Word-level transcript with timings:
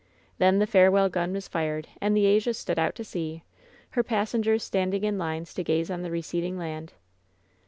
Then 0.39 0.57
the 0.57 0.65
farewell 0.65 1.09
gun 1.09 1.31
was 1.31 1.47
fired, 1.47 1.87
and 2.01 2.17
the 2.17 2.25
Asia 2.25 2.55
stood 2.55 2.79
out 2.79 2.95
to 2.95 3.03
sea— 3.03 3.43
her 3.91 4.01
passengers 4.01 4.63
standing 4.63 5.03
in 5.03 5.19
lines 5.19 5.53
to 5.53 5.63
gaze 5.63 5.91
on 5.91 6.01
the 6.01 6.09
recedmg 6.09 6.57
land. 6.57 6.93